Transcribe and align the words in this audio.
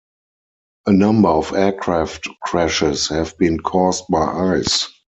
A 0.87 0.91
number 0.91 1.29
of 1.29 1.53
aircraft 1.53 2.27
crashes 2.41 3.07
have 3.09 3.37
been 3.37 3.59
caused 3.59 4.05
by 4.09 4.55
ice. 4.57 4.89